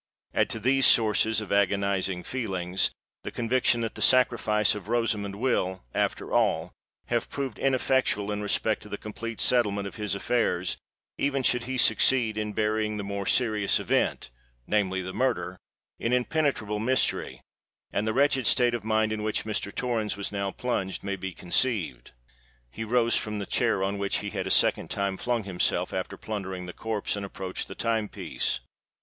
[0.33, 2.89] Add to these sources of agonising feelings,
[3.21, 6.71] the conviction that the sacrifice of Rosamond will, after all,
[7.09, 10.75] have proved ineffectual in respect to the complete settlement of his affairs,
[11.19, 18.11] even should he succeed in burying the more serious event—namely the murder—in impenetrable mystery,—and the
[18.15, 19.71] wretched state of mind in which Mr.
[19.71, 22.09] Torrens was now plunged, may be conceived.
[22.71, 26.17] He rose from the chair, on which he had a second time flung himself, after
[26.17, 28.61] plundering the corpse, and approached the time piece.